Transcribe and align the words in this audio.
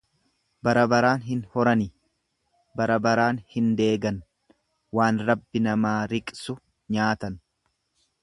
Bara 0.67 0.83
baraan 0.93 1.19
hin 1.25 1.41
horani, 1.55 1.85
bara 2.81 2.95
baraan 3.07 3.41
hin 3.55 3.67
deegan, 3.81 4.17
waan 5.01 5.21
Rabbi 5.29 5.63
namaa 5.69 5.95
riqsu 6.15 6.57
nyaatan. 6.97 7.37